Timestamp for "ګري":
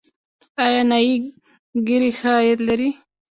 1.87-2.11